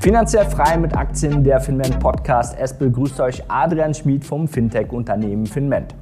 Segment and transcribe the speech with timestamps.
[0.00, 2.56] Finanziell frei mit Aktien der Finment Podcast.
[2.58, 5.94] Es begrüßt euch Adrian Schmid vom Fintech-Unternehmen Finment.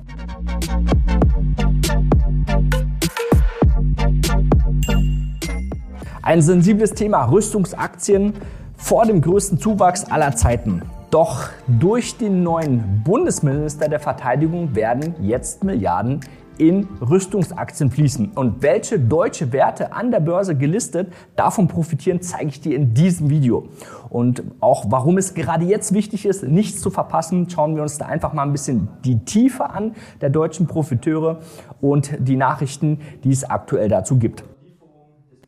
[6.23, 8.35] Ein sensibles Thema Rüstungsaktien
[8.77, 10.83] vor dem größten Zuwachs aller Zeiten.
[11.11, 16.21] Doch durch den neuen Bundesminister der Verteidigung werden jetzt Milliarden
[16.59, 18.33] in Rüstungsaktien fließen.
[18.35, 23.31] Und welche deutsche Werte an der Börse gelistet davon profitieren, zeige ich dir in diesem
[23.31, 23.69] Video.
[24.11, 28.07] Und auch warum es gerade jetzt wichtig ist, nichts zu verpassen, schauen wir uns da
[28.07, 31.41] einfach mal ein bisschen die Tiefe an der deutschen Profiteure
[31.81, 34.45] und die Nachrichten, die es aktuell dazu gibt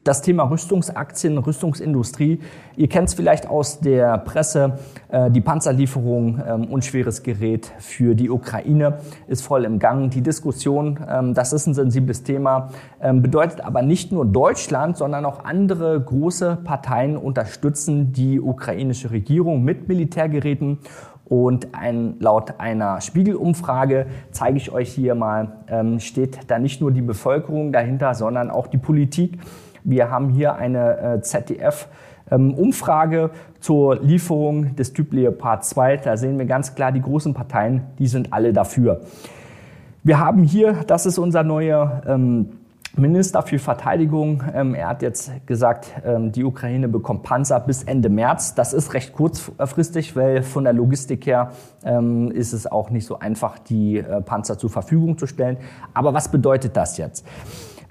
[0.03, 2.41] das Thema Rüstungsaktien, Rüstungsindustrie.
[2.77, 4.79] Ihr kennt es vielleicht aus der Presse.
[5.11, 10.11] Äh, die Panzerlieferung, ähm, unschweres Gerät für die Ukraine ist voll im Gang.
[10.11, 12.71] Die Diskussion, ähm, das ist ein sensibles Thema,
[13.03, 19.65] ähm, bedeutet aber nicht nur Deutschland, sondern auch andere große Parteien unterstützen die ukrainische Regierung
[19.65, 20.79] mit Militärgeräten.
[21.27, 25.53] Und ein, laut einer Spiegelumfrage zeige ich euch hier mal,
[25.99, 29.39] steht da nicht nur die Bevölkerung dahinter, sondern auch die Politik.
[29.85, 31.89] Wir haben hier eine äh, ZDF
[32.31, 35.99] ähm, Umfrage zur Lieferung des Typ Leopard 2.
[35.99, 39.01] Da sehen wir ganz klar, die großen Parteien, die sind alle dafür.
[40.03, 42.51] Wir haben hier, das ist unser neuer ähm,
[42.97, 44.43] Minister für Verteidigung.
[44.53, 48.55] Ähm, er hat jetzt gesagt, die Ukraine bekommt Panzer bis Ende März.
[48.55, 51.53] Das ist recht kurzfristig, weil von der Logistik her
[52.31, 55.57] ist es auch nicht so einfach, die äh, Panzer zur Verfügung zu stellen.
[55.95, 57.25] Aber was bedeutet das jetzt?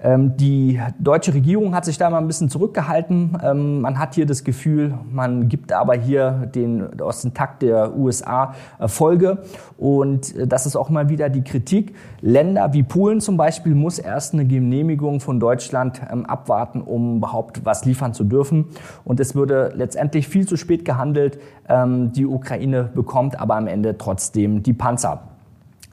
[0.02, 3.36] Ähm, die deutsche Regierung hat sich da mal ein bisschen zurückgehalten.
[3.42, 7.96] Ähm, man hat hier das Gefühl, man gibt aber hier den, aus dem Takt der
[7.96, 8.54] USA
[8.86, 9.42] Folge.
[9.76, 11.94] Und äh, das ist auch mal wieder die Kritik.
[12.22, 17.64] Länder wie Polen zum Beispiel muss erst eine Genehmigung von Deutschland ähm, abwarten, um überhaupt
[17.64, 18.66] was liefern zu dürfen.
[19.04, 21.38] Und es würde letztendlich viel zu spät gehandelt.
[21.68, 25.22] Die Ukraine bekommt aber am Ende trotzdem die Panzer.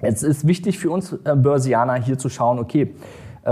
[0.02, 2.92] Jetzt ist wichtig für uns äh, Börsianer hier zu schauen, okay, äh,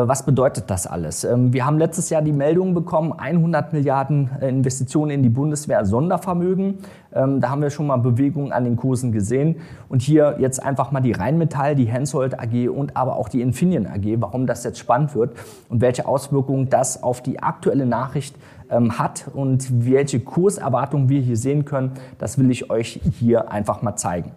[0.01, 1.23] was bedeutet das alles?
[1.23, 5.85] Ähm, wir haben letztes Jahr die Meldung bekommen, 100 Milliarden äh, Investitionen in die Bundeswehr
[5.85, 6.79] Sondervermögen.
[7.13, 9.56] Ähm, da haben wir schon mal Bewegungen an den Kursen gesehen.
[9.88, 13.88] Und hier jetzt einfach mal die Rheinmetall, die Hensoldt AG und aber auch die Infineon
[13.88, 15.31] AG, warum das jetzt spannend wird
[15.69, 18.35] und welche Auswirkungen das auf die aktuelle Nachricht
[18.69, 23.81] ähm, hat und welche Kurserwartungen wir hier sehen können, das will ich euch hier einfach
[23.81, 24.31] mal zeigen.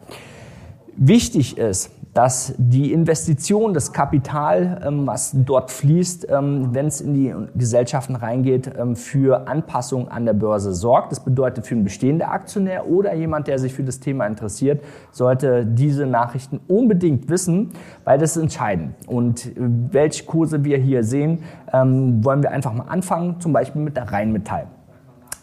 [0.97, 7.15] Wichtig ist, dass die Investition, das Kapital, ähm, was dort fließt, ähm, wenn es in
[7.15, 11.13] die Gesellschaften reingeht, ähm, für Anpassung an der Börse sorgt.
[11.13, 15.65] Das bedeutet für einen bestehenden Aktionär oder jemand, der sich für das Thema interessiert, sollte
[15.65, 17.71] diese Nachrichten unbedingt wissen,
[18.03, 18.97] weil das ist entscheidend.
[19.07, 23.97] Und äh, welche Kurse wir hier sehen, wollen wir einfach mal anfangen, zum Beispiel mit
[23.97, 24.67] der Rheinmetall.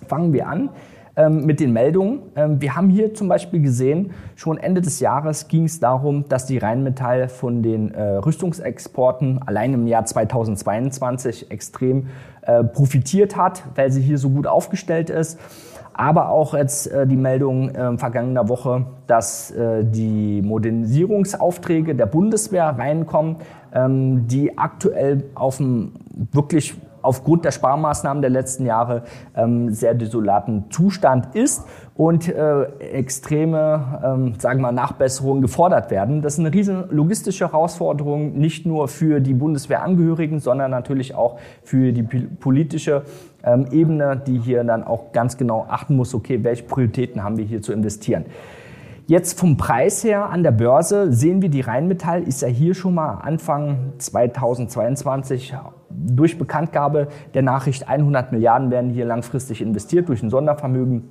[0.08, 0.72] Fangen wir an
[1.18, 2.20] ähm, mit den Meldungen.
[2.36, 6.46] Ähm, wir haben hier zum Beispiel gesehen, schon Ende des Jahres ging es darum, dass
[6.46, 12.08] die Rheinmetall von den äh, Rüstungsexporten allein im Jahr 2022 extrem
[12.42, 15.40] äh, profitiert hat, weil sie hier so gut aufgestellt ist.
[15.94, 22.66] Aber auch jetzt äh, die Meldung äh, vergangener Woche, dass äh, die Modernisierungsaufträge der Bundeswehr
[22.66, 23.38] reinkommen,
[23.74, 25.94] ähm, die aktuell auf einem
[26.34, 29.04] wirklich aufgrund der Sparmaßnahmen der letzten Jahre
[29.36, 31.64] ähm, sehr desolaten Zustand ist
[31.96, 36.22] und äh, extreme, ähm, sagen wir mal, Nachbesserungen gefordert werden.
[36.22, 41.94] Das ist eine riesen logistische Herausforderung, nicht nur für die Bundeswehrangehörigen, sondern natürlich auch für
[41.94, 43.04] die politische
[43.44, 47.46] ähm, Ebene, die hier dann auch ganz genau achten muss, okay, welche Prioritäten haben wir
[47.46, 48.26] hier zu investieren.
[49.08, 52.96] Jetzt vom Preis her an der Börse sehen wir, die Rheinmetall ist ja hier schon
[52.96, 55.54] mal Anfang 2022
[55.92, 61.04] durch Bekanntgabe der Nachricht 100 Milliarden werden hier langfristig investiert durch ein Sondervermögen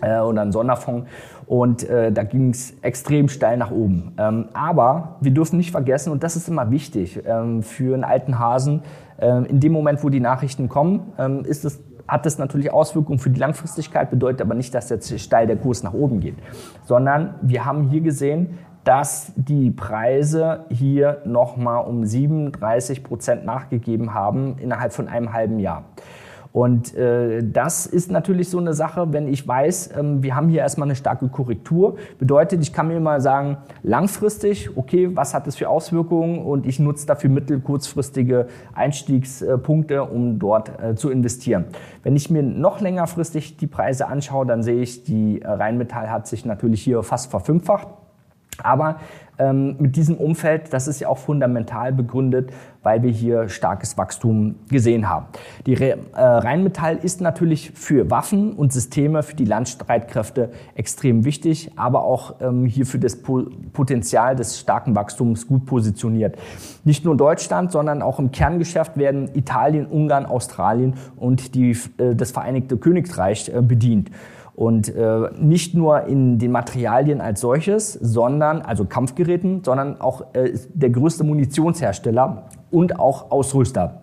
[0.00, 1.08] äh, oder einen Sonderfonds.
[1.46, 4.12] Und äh, da ging es extrem steil nach oben.
[4.16, 8.38] Ähm, aber wir dürfen nicht vergessen, und das ist immer wichtig ähm, für einen alten
[8.38, 8.82] Hasen,
[9.18, 13.18] äh, in dem Moment, wo die Nachrichten kommen, ähm, ist es hat das natürlich Auswirkungen
[13.18, 16.36] für die Langfristigkeit, bedeutet aber nicht, dass jetzt steil der Kurs nach oben geht,
[16.84, 24.58] sondern wir haben hier gesehen, dass die Preise hier nochmal um 37 Prozent nachgegeben haben
[24.58, 25.84] innerhalb von einem halben Jahr.
[26.54, 30.60] Und äh, das ist natürlich so eine Sache, wenn ich weiß, ähm, wir haben hier
[30.60, 35.56] erstmal eine starke Korrektur, bedeutet, ich kann mir mal sagen, langfristig, okay, was hat das
[35.56, 41.64] für Auswirkungen und ich nutze dafür mittel-, kurzfristige Einstiegspunkte, um dort äh, zu investieren.
[42.04, 46.44] Wenn ich mir noch längerfristig die Preise anschaue, dann sehe ich, die Rheinmetall hat sich
[46.44, 47.88] natürlich hier fast verfünffacht.
[48.62, 48.96] Aber
[49.38, 52.52] ähm, mit diesem Umfeld, das ist ja auch fundamental begründet,
[52.82, 55.26] weil wir hier starkes Wachstum gesehen haben.
[55.66, 61.72] Die Re äh, Rheinmetall ist natürlich für Waffen und Systeme für die Landstreitkräfte extrem wichtig,
[61.76, 66.36] aber auch ähm, hier für das po Potenzial des starken Wachstums gut positioniert.
[66.84, 72.30] Nicht nur Deutschland, sondern auch im Kerngeschäft werden Italien, Ungarn, Australien und die, äh, das
[72.30, 74.10] Vereinigte Königreich äh, bedient.
[74.54, 80.52] Und äh, nicht nur in den Materialien als solches, sondern, also Kampfgeräten, sondern auch äh,
[80.72, 84.02] der größte Munitionshersteller und auch Ausrüster.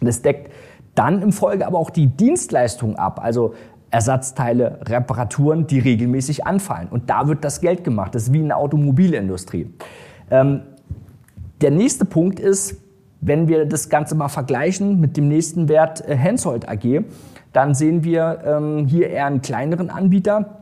[0.00, 0.52] Das deckt
[0.94, 3.54] dann im Folge aber auch die Dienstleistung ab, also
[3.90, 6.88] Ersatzteile, Reparaturen, die regelmäßig anfallen.
[6.88, 8.14] Und da wird das Geld gemacht.
[8.14, 9.72] Das ist wie in der Automobilindustrie.
[10.30, 10.62] Ähm,
[11.60, 12.76] der nächste Punkt ist,
[13.20, 17.04] wenn wir das Ganze mal vergleichen mit dem nächsten Wert äh, Hensoldt AG,
[17.52, 20.58] dann sehen wir ähm, hier eher einen kleineren Anbieter,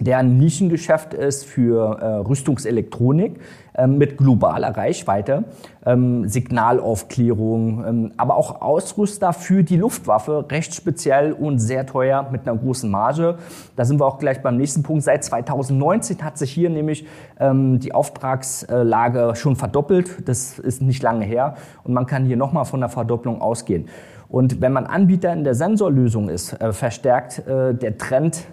[0.00, 3.38] der ein Nischengeschäft ist für äh, Rüstungselektronik
[3.74, 5.44] äh, mit globaler Reichweite,
[5.84, 12.48] ähm, Signalaufklärung, ähm, aber auch Ausrüster für die Luftwaffe, recht speziell und sehr teuer mit
[12.48, 13.36] einer großen Marge.
[13.76, 15.04] Da sind wir auch gleich beim nächsten Punkt.
[15.04, 17.06] Seit 2019 hat sich hier nämlich
[17.38, 20.26] ähm, die Auftragslage schon verdoppelt.
[20.26, 23.86] Das ist nicht lange her und man kann hier nochmal von einer Verdopplung ausgehen.
[24.30, 28.46] Und wenn man Anbieter in der Sensorlösung ist, äh, verstärkt äh, der Trend,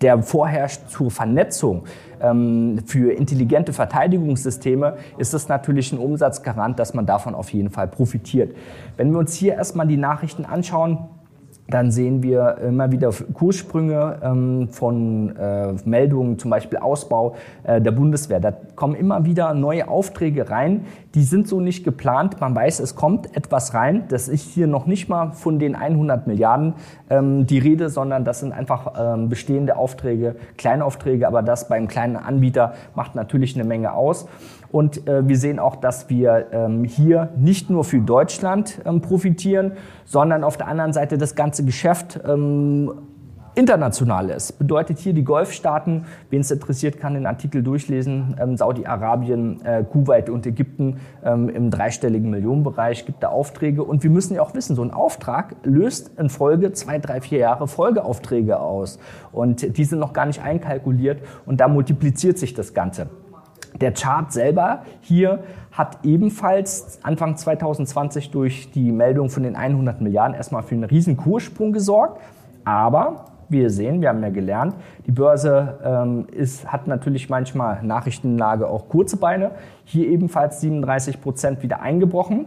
[0.00, 1.84] der vorherrscht zur Vernetzung
[2.20, 7.88] ähm, für intelligente Verteidigungssysteme, ist es natürlich ein Umsatzgarant, dass man davon auf jeden Fall
[7.88, 8.54] profitiert.
[8.96, 10.98] Wenn wir uns hier erstmal die Nachrichten anschauen,
[11.68, 17.90] dann sehen wir immer wieder Kurssprünge ähm, von äh, Meldungen, zum Beispiel Ausbau äh, der
[17.90, 18.38] Bundeswehr.
[18.38, 20.84] Da kommen immer wieder neue Aufträge rein.
[21.14, 22.38] Die sind so nicht geplant.
[22.40, 24.04] Man weiß, es kommt etwas rein.
[24.08, 26.74] Das ist hier noch nicht mal von den 100 Milliarden
[27.08, 31.26] ähm, die Rede, sondern das sind einfach ähm, bestehende Aufträge, Kleinaufträge.
[31.26, 34.26] Aber das beim kleinen Anbieter macht natürlich eine Menge aus.
[34.74, 39.74] Und äh, wir sehen auch, dass wir ähm, hier nicht nur für Deutschland ähm, profitieren,
[40.04, 42.90] sondern auf der anderen Seite das ganze Geschäft ähm,
[43.54, 44.58] international ist.
[44.58, 50.28] Bedeutet hier die Golfstaaten, wen es interessiert, kann den Artikel durchlesen, ähm, Saudi-Arabien, äh, Kuwait
[50.28, 53.84] und Ägypten ähm, im dreistelligen Millionenbereich gibt da Aufträge.
[53.84, 57.38] Und wir müssen ja auch wissen, so ein Auftrag löst in Folge zwei, drei, vier
[57.38, 58.98] Jahre Folgeaufträge aus.
[59.30, 63.06] Und die sind noch gar nicht einkalkuliert und da multipliziert sich das Ganze.
[63.80, 65.40] Der Chart selber hier
[65.72, 71.16] hat ebenfalls Anfang 2020 durch die Meldung von den 100 Milliarden erstmal für einen riesen
[71.16, 72.20] Kurssprung gesorgt.
[72.64, 74.74] Aber wir sehen, wir haben ja gelernt,
[75.06, 79.52] die Börse ähm, ist, hat natürlich manchmal Nachrichtenlage auch kurze Beine.
[79.84, 82.46] Hier ebenfalls 37 Prozent wieder eingebrochen,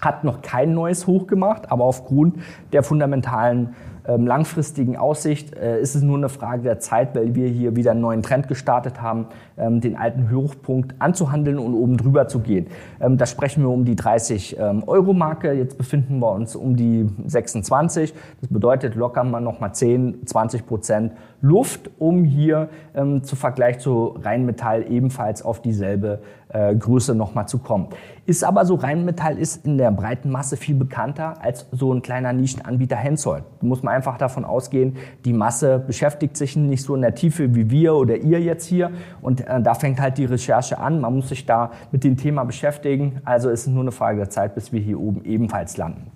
[0.00, 2.36] hat noch kein neues Hoch gemacht, aber aufgrund
[2.72, 3.74] der fundamentalen
[4.16, 8.00] langfristigen Aussicht äh, ist es nur eine Frage der Zeit, weil wir hier wieder einen
[8.00, 9.26] neuen Trend gestartet haben,
[9.56, 12.66] ähm, den alten Hochpunkt anzuhandeln und oben drüber zu gehen.
[13.00, 15.52] Ähm, da sprechen wir um die 30 Euro Marke.
[15.52, 18.14] Jetzt befinden wir uns um die 26.
[18.40, 24.16] Das bedeutet locker mal nochmal 10, 20 Prozent Luft, um hier ähm, zu Vergleich zu
[24.22, 27.88] Rheinmetall ebenfalls auf dieselbe äh, Größe nochmal zu kommen.
[28.26, 32.32] Ist aber so, Rheinmetall ist in der breiten Masse viel bekannter als so ein kleiner
[32.32, 33.44] Nischenanbieter Hensoldt.
[33.62, 37.70] Muss man einfach davon ausgehen, die Masse beschäftigt sich nicht so in der Tiefe wie
[37.70, 38.90] wir oder ihr jetzt hier.
[39.22, 41.00] Und äh, da fängt halt die Recherche an.
[41.00, 43.20] Man muss sich da mit dem Thema beschäftigen.
[43.24, 46.10] Also ist es nur eine Frage der Zeit, bis wir hier oben ebenfalls landen.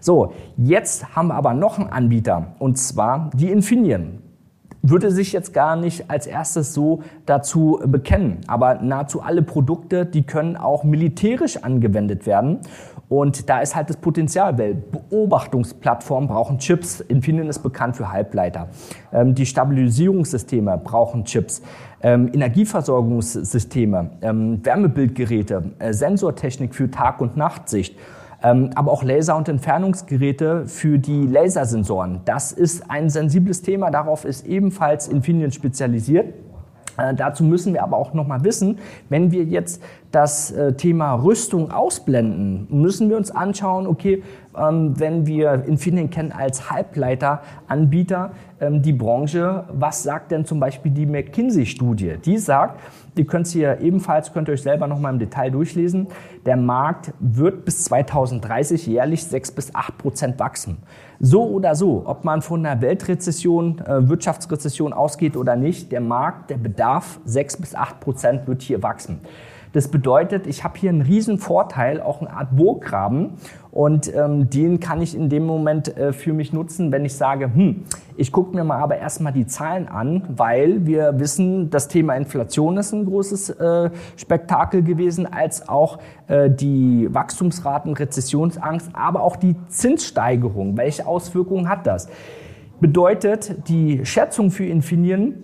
[0.00, 4.23] So, jetzt haben wir aber noch einen Anbieter und zwar die Infineon
[4.86, 8.40] würde sich jetzt gar nicht als erstes so dazu bekennen.
[8.46, 12.60] Aber nahezu alle Produkte, die können auch militärisch angewendet werden.
[13.08, 17.00] Und da ist halt das Potenzial, weil Beobachtungsplattformen brauchen Chips.
[17.00, 18.68] Infineon ist bekannt für Halbleiter.
[19.12, 21.62] Ähm, die Stabilisierungssysteme brauchen Chips.
[22.02, 27.96] Ähm, Energieversorgungssysteme, ähm, Wärmebildgeräte, äh, Sensortechnik für Tag- und Nachtsicht
[28.46, 32.20] aber auch Laser- und Entfernungsgeräte für die Lasersensoren.
[32.24, 36.34] Das ist ein sensibles Thema, darauf ist ebenfalls Infineon spezialisiert.
[36.96, 39.82] Äh, dazu müssen wir aber auch noch mal wissen, wenn wir jetzt
[40.12, 44.22] das äh, Thema Rüstung ausblenden, müssen wir uns anschauen, okay,
[44.56, 50.92] ähm, wenn wir Infineon kennen als Halbleiteranbieter ähm, die Branche, was sagt denn zum Beispiel
[50.92, 52.18] die McKinsey-Studie?
[52.24, 52.80] Die sagt,
[53.16, 56.08] ihr könnt hier ebenfalls, könnt ihr euch selber noch mal im Detail durchlesen,
[56.46, 60.78] der Markt wird bis 2030 jährlich 6 bis 8 Prozent wachsen.
[61.20, 66.50] So oder so, ob man von einer Weltrezession, äh, Wirtschaftsrezession ausgeht oder nicht, der Markt,
[66.50, 69.20] der Bedarf 6 bis 8 Prozent wird hier wachsen.
[69.74, 73.32] Das bedeutet, ich habe hier einen riesen Vorteil, auch eine Art Burggraben.
[73.72, 77.52] Und ähm, den kann ich in dem Moment äh, für mich nutzen, wenn ich sage,
[77.52, 77.82] hm,
[78.16, 82.76] ich gucke mir mal aber erstmal die Zahlen an, weil wir wissen, das Thema Inflation
[82.76, 89.56] ist ein großes äh, Spektakel gewesen, als auch äh, die Wachstumsraten, Rezessionsangst, aber auch die
[89.66, 90.76] Zinssteigerung.
[90.76, 92.08] Welche Auswirkungen hat das?
[92.78, 95.42] Bedeutet, die Schätzung für Infineon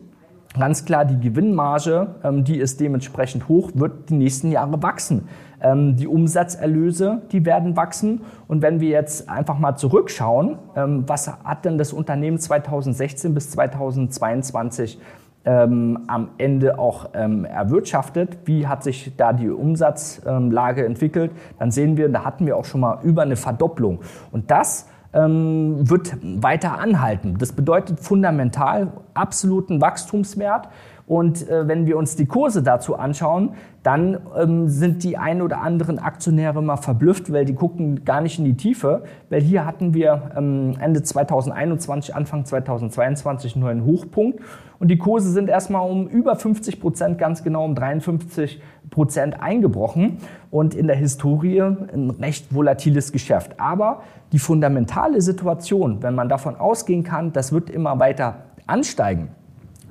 [0.58, 5.28] Ganz klar, die Gewinnmarge, ähm, die ist dementsprechend hoch, wird die nächsten Jahre wachsen.
[5.62, 8.22] Ähm, die Umsatzerlöse, die werden wachsen.
[8.48, 13.50] Und wenn wir jetzt einfach mal zurückschauen, ähm, was hat denn das Unternehmen 2016 bis
[13.50, 14.98] 2022
[15.44, 18.40] ähm, am Ende auch erwirtschaftet.
[18.44, 21.30] Wie hat sich da die Umsatzlage entwickelt?
[21.58, 24.00] Dann sehen wir, da hatten wir auch schon mal über eine Verdopplung.
[24.32, 27.36] Und das wird weiter anhalten.
[27.38, 30.68] Das bedeutet fundamental absoluten Wachstumswert
[31.10, 35.60] und äh, wenn wir uns die Kurse dazu anschauen, dann ähm, sind die ein oder
[35.60, 39.02] anderen Aktionäre mal verblüfft, weil die gucken gar nicht in die Tiefe.
[39.28, 44.38] Weil hier hatten wir ähm, Ende 2021, Anfang 2022 nur einen Hochpunkt.
[44.78, 50.18] Und die Kurse sind erstmal um über 50 Prozent, ganz genau um 53 Prozent eingebrochen.
[50.50, 53.58] Und in der Historie ein recht volatiles Geschäft.
[53.58, 59.28] Aber die fundamentale Situation, wenn man davon ausgehen kann, das wird immer weiter ansteigen,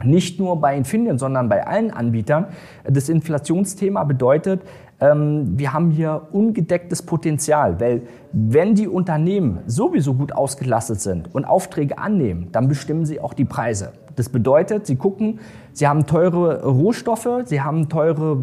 [0.03, 2.47] nicht nur bei Infineon, sondern bei allen Anbietern.
[2.83, 4.61] Das Inflationsthema bedeutet,
[5.01, 8.01] ähm, wir haben hier ungedecktes Potenzial, weil
[8.31, 13.45] wenn die Unternehmen sowieso gut ausgelastet sind und Aufträge annehmen, dann bestimmen sie auch die
[13.45, 13.93] Preise.
[14.15, 15.39] Das bedeutet, sie gucken,
[15.71, 18.37] sie haben teure Rohstoffe, sie haben teure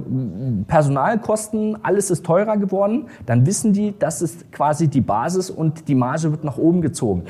[0.66, 5.94] Personalkosten, alles ist teurer geworden, dann wissen die, das ist quasi die Basis und die
[5.94, 7.24] Marge wird nach oben gezogen.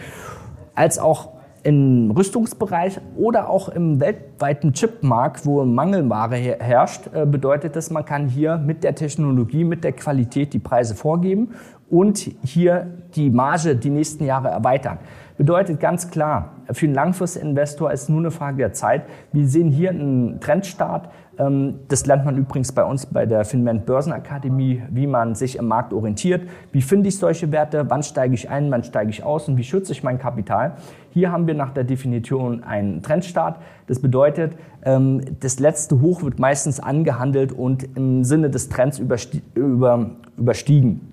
[0.76, 1.30] Als auch
[1.66, 8.28] im Rüstungsbereich oder auch im weltweiten Chipmarkt, wo Mangelware herrscht, äh, bedeutet das, man kann
[8.28, 11.56] hier mit der Technologie, mit der Qualität die Preise vorgeben
[11.90, 14.98] und hier die Marge die nächsten Jahre erweitern.
[15.38, 19.02] Bedeutet ganz klar, für einen Langfristinvestor ist es nur eine Frage der Zeit.
[19.32, 21.10] Wir sehen hier einen Trendstart.
[21.38, 25.66] Ähm, das lernt man übrigens bei uns bei der Finment Börsenakademie, wie man sich im
[25.66, 26.48] Markt orientiert.
[26.72, 27.88] Wie finde ich solche Werte?
[27.88, 28.70] Wann steige ich ein?
[28.70, 29.48] Wann steige ich aus?
[29.48, 30.76] Und wie schütze ich mein Kapital?
[31.10, 33.60] Hier haben wir nach der Definition einen Trendstart.
[33.86, 34.52] Das bedeutet,
[34.84, 41.12] ähm, das letzte Hoch wird meistens angehandelt und im Sinne des Trends überstiegen.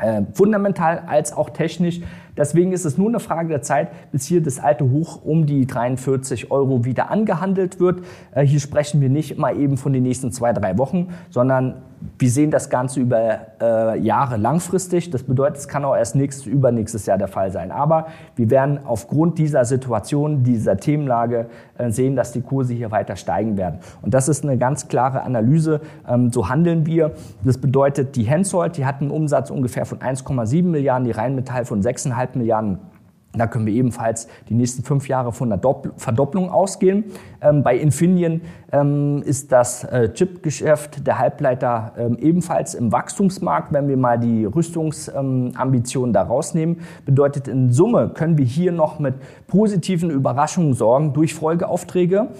[0.00, 2.00] Äh, fundamental als auch technisch.
[2.36, 5.66] Deswegen ist es nur eine Frage der Zeit, bis hier das alte Hoch um die
[5.66, 8.02] 43 Euro wieder angehandelt wird.
[8.32, 11.82] Äh, hier sprechen wir nicht mal eben von den nächsten zwei, drei Wochen, sondern
[12.18, 15.10] wir sehen das Ganze über äh, Jahre langfristig.
[15.10, 17.70] Das bedeutet, es kann auch erst nächstes, übernächstes Jahr der Fall sein.
[17.70, 18.06] Aber
[18.36, 21.46] wir werden aufgrund dieser Situation, dieser Themenlage
[21.76, 23.80] äh, sehen, dass die Kurse hier weiter steigen werden.
[24.00, 25.80] Und das ist eine ganz klare Analyse.
[26.08, 27.12] Ähm, so handeln wir.
[27.44, 31.82] Das bedeutet, die Hensoldt, die hat einen Umsatz ungefähr von 1,7 Milliarden, die Rheinmetall von
[31.82, 32.78] 6,5 Milliarden
[33.32, 35.62] da können wir ebenfalls die nächsten fünf Jahre von einer
[35.96, 37.04] Verdopplung ausgehen.
[37.40, 38.40] Ähm, bei Infineon
[38.72, 43.72] ähm, ist das äh, Chipgeschäft der Halbleiter ähm, ebenfalls im Wachstumsmarkt.
[43.72, 48.98] Wenn wir mal die Rüstungsambitionen ähm, da rausnehmen, bedeutet in Summe können wir hier noch
[48.98, 49.14] mit
[49.46, 52.30] positiven Überraschungen sorgen durch Folgeaufträge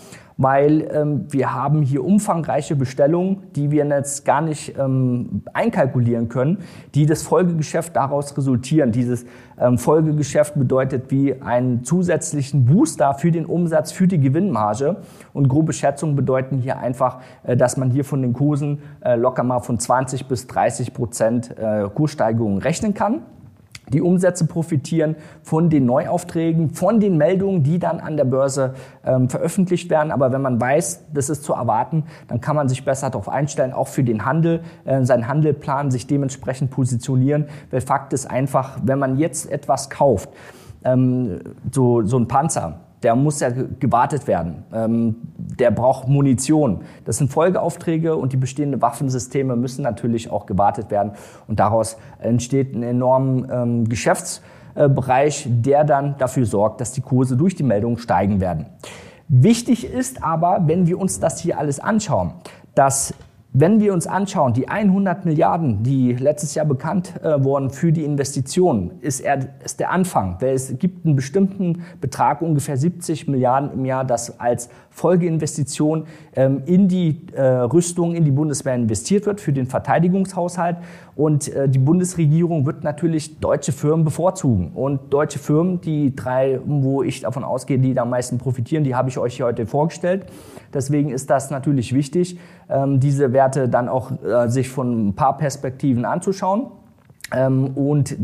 [0.40, 6.60] weil ähm, wir haben hier umfangreiche Bestellungen, die wir jetzt gar nicht ähm, einkalkulieren können,
[6.94, 8.90] die das Folgegeschäft daraus resultieren.
[8.90, 9.26] Dieses
[9.60, 14.96] ähm, Folgegeschäft bedeutet wie einen zusätzlichen Booster für den Umsatz, für die Gewinnmarge.
[15.34, 19.42] Und grobe Schätzungen bedeuten hier einfach, äh, dass man hier von den Kursen äh, locker
[19.42, 23.20] mal von 20 bis 30 Prozent äh, Kurssteigerungen rechnen kann.
[23.92, 29.28] Die Umsätze profitieren von den Neuaufträgen, von den Meldungen, die dann an der Börse ähm,
[29.28, 30.12] veröffentlicht werden.
[30.12, 33.72] Aber wenn man weiß, das ist zu erwarten, dann kann man sich besser darauf einstellen,
[33.72, 37.46] auch für den Handel, äh, seinen Handelplan, sich dementsprechend positionieren.
[37.70, 40.30] Weil Fakt ist einfach, wenn man jetzt etwas kauft,
[40.84, 44.64] ähm, so, so ein Panzer, der muss ja gewartet werden.
[44.72, 46.82] Ähm, der braucht Munition.
[47.04, 51.12] Das sind Folgeaufträge und die bestehenden Waffensysteme müssen natürlich auch gewartet werden.
[51.48, 57.54] Und daraus entsteht ein enormer ähm, Geschäftsbereich, der dann dafür sorgt, dass die Kurse durch
[57.54, 58.66] die Meldung steigen werden.
[59.28, 62.32] Wichtig ist aber, wenn wir uns das hier alles anschauen,
[62.74, 63.14] dass
[63.52, 68.04] wenn wir uns anschauen, die 100 Milliarden, die letztes Jahr bekannt äh, wurden für die
[68.04, 70.38] Investitionen, ist, er, ist der Anfang.
[70.40, 76.86] Es gibt einen bestimmten Betrag, ungefähr 70 Milliarden im Jahr, das als Folgeinvestition ähm, in
[76.86, 80.76] die äh, Rüstung, in die Bundeswehr investiert wird für den Verteidigungshaushalt.
[81.16, 84.70] Und äh, die Bundesregierung wird natürlich deutsche Firmen bevorzugen.
[84.74, 88.94] Und deutsche Firmen, die drei, wo ich davon ausgehe, die da am meisten profitieren, die
[88.94, 90.26] habe ich euch hier heute vorgestellt.
[90.72, 95.36] Deswegen ist das natürlich wichtig, ähm, diese Werte dann auch äh, sich von ein paar
[95.36, 96.68] Perspektiven anzuschauen.
[97.32, 98.16] Ähm, und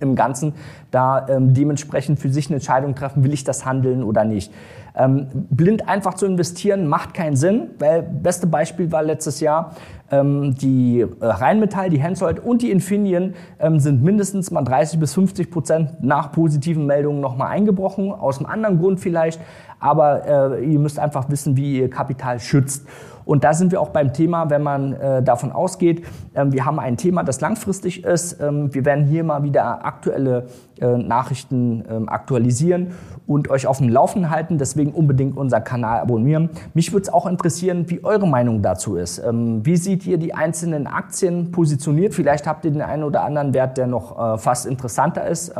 [0.00, 0.54] im Ganzen
[0.90, 4.52] da ähm, dementsprechend für sich eine Entscheidung treffen, will ich das handeln oder nicht.
[4.96, 9.76] Ähm, blind einfach zu investieren macht keinen Sinn, weil beste Beispiel war letztes Jahr
[10.10, 15.14] ähm, die äh, Rheinmetall, die Hensoldt und die Infineon ähm, sind mindestens mal 30 bis
[15.14, 19.40] 50 Prozent nach positiven Meldungen nochmal eingebrochen, aus einem anderen Grund vielleicht,
[19.78, 22.86] aber äh, ihr müsst einfach wissen, wie ihr Kapital schützt.
[23.28, 26.02] Und da sind wir auch beim Thema, wenn man äh, davon ausgeht,
[26.34, 28.40] ähm, wir haben ein Thema, das langfristig ist.
[28.40, 30.46] Ähm, wir werden hier mal wieder aktuelle
[30.80, 32.92] äh, Nachrichten ähm, aktualisieren
[33.26, 34.56] und euch auf dem Laufen halten.
[34.56, 36.48] Deswegen unbedingt unseren Kanal abonnieren.
[36.72, 39.18] Mich würde es auch interessieren, wie eure Meinung dazu ist.
[39.18, 42.14] Ähm, wie seht ihr die einzelnen Aktien positioniert?
[42.14, 45.52] Vielleicht habt ihr den einen oder anderen Wert, der noch äh, fast interessanter ist.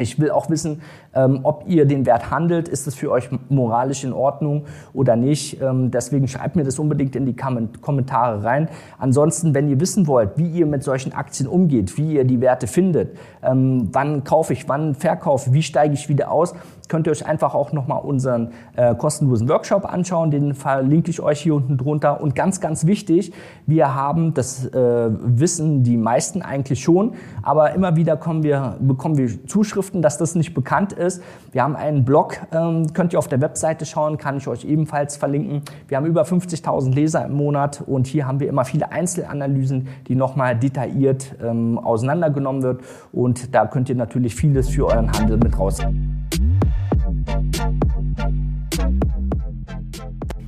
[0.00, 0.80] Ich will auch wissen,
[1.14, 2.66] ähm, ob ihr den Wert handelt.
[2.68, 5.60] Ist es für euch moralisch in Ordnung oder nicht?
[5.60, 8.70] Ähm, deswegen schreibt mir das unbedingt in die Kommentare rein.
[8.98, 12.66] Ansonsten, wenn ihr wissen wollt, wie ihr mit solchen Aktien umgeht, wie ihr die Werte
[12.66, 16.54] findet, ähm, wann kaufe ich, wann verkaufe, wie steige ich wieder aus,
[16.92, 20.30] könnt ihr euch einfach auch nochmal unseren äh, kostenlosen Workshop anschauen.
[20.30, 22.20] Den verlinke ich euch hier unten drunter.
[22.20, 23.32] Und ganz, ganz wichtig,
[23.66, 29.16] wir haben, das äh, wissen die meisten eigentlich schon, aber immer wieder kommen wir, bekommen
[29.16, 31.22] wir Zuschriften, dass das nicht bekannt ist.
[31.50, 35.16] Wir haben einen Blog, ähm, könnt ihr auf der Webseite schauen, kann ich euch ebenfalls
[35.16, 35.62] verlinken.
[35.88, 40.14] Wir haben über 50.000 Leser im Monat und hier haben wir immer viele Einzelanalysen, die
[40.14, 42.82] nochmal detailliert ähm, auseinandergenommen wird.
[43.12, 46.28] Und da könnt ihr natürlich vieles für euren Handel mit rausnehmen.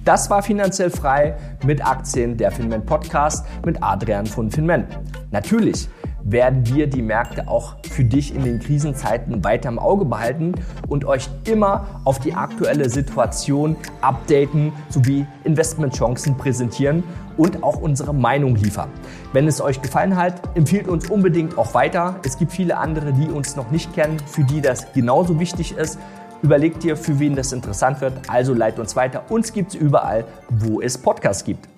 [0.04, 1.34] Das war finanziell frei
[1.64, 4.86] mit Aktien der Finman Podcast mit Adrian von Finman.
[5.30, 5.88] Natürlich
[6.24, 10.54] werden wir die Märkte auch für dich in den Krisenzeiten weiter im Auge behalten
[10.88, 17.02] und euch immer auf die aktuelle Situation updaten sowie Investmentchancen präsentieren
[17.38, 18.90] und auch unsere Meinung liefern.
[19.32, 22.16] Wenn es euch gefallen hat, empfiehlt uns unbedingt auch weiter.
[22.24, 25.98] Es gibt viele andere, die uns noch nicht kennen, für die das genauso wichtig ist.
[26.44, 29.24] Überlegt dir, für wen das interessant wird, also leitet uns weiter.
[29.30, 31.73] Uns gibt es überall, wo es Podcasts gibt.